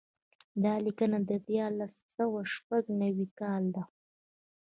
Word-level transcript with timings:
دا 0.63 0.73
لیکنه 0.85 1.17
د 1.29 1.31
دیارلس 1.47 1.93
سوه 2.15 2.41
شپږ 2.53 2.83
نوي 3.01 3.27
کال 3.39 3.63
ده. 3.75 3.83